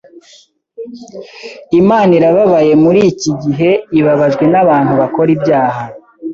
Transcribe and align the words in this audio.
Imana 1.79 2.11
irababayemuri 2.19 2.99
iki 3.11 3.31
gihe 3.41 3.69
ibabajwe 3.99 4.43
n’abantu 4.53 4.91
bakora 5.01 5.29
ibyaha 5.37 5.83